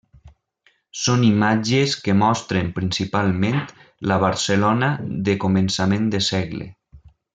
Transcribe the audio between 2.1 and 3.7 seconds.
mostren, principalment,